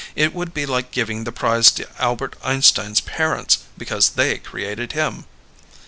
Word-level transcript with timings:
It 0.15 0.33
would 0.33 0.51
be 0.51 0.65
like 0.65 0.89
giving 0.89 1.25
the 1.25 1.31
prize 1.31 1.69
to 1.73 1.87
Albert 2.01 2.35
Einstein's 2.43 3.01
parents 3.01 3.59
because 3.77 4.09
they 4.09 4.39
created 4.39 4.93
him." 4.93 5.25